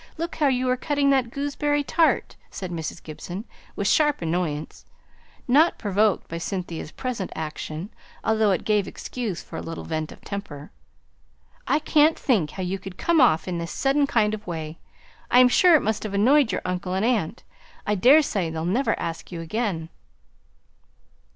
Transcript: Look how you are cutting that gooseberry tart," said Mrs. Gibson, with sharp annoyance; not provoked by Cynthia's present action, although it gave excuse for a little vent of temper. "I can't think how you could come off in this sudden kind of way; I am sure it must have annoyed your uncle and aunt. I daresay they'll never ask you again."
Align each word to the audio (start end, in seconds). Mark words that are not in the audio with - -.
Look 0.17 0.37
how 0.37 0.47
you 0.47 0.67
are 0.71 0.77
cutting 0.77 1.11
that 1.11 1.29
gooseberry 1.29 1.83
tart," 1.83 2.35
said 2.49 2.71
Mrs. 2.71 3.03
Gibson, 3.03 3.45
with 3.75 3.87
sharp 3.87 4.19
annoyance; 4.23 4.83
not 5.47 5.77
provoked 5.77 6.27
by 6.27 6.39
Cynthia's 6.39 6.89
present 6.91 7.31
action, 7.35 7.91
although 8.23 8.49
it 8.49 8.65
gave 8.65 8.87
excuse 8.87 9.43
for 9.43 9.57
a 9.57 9.61
little 9.61 9.83
vent 9.83 10.11
of 10.11 10.19
temper. 10.21 10.71
"I 11.67 11.77
can't 11.77 12.17
think 12.17 12.49
how 12.49 12.63
you 12.63 12.79
could 12.79 12.97
come 12.97 13.21
off 13.21 13.47
in 13.47 13.59
this 13.59 13.71
sudden 13.71 14.07
kind 14.07 14.33
of 14.33 14.47
way; 14.47 14.79
I 15.29 15.37
am 15.37 15.49
sure 15.49 15.75
it 15.75 15.81
must 15.83 16.01
have 16.01 16.15
annoyed 16.15 16.51
your 16.51 16.61
uncle 16.65 16.95
and 16.95 17.05
aunt. 17.05 17.43
I 17.85 17.93
daresay 17.93 18.49
they'll 18.49 18.65
never 18.65 18.99
ask 18.99 19.31
you 19.31 19.39
again." 19.39 19.89